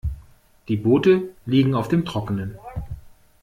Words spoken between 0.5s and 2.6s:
Die Boote liegen auf dem Trockenen.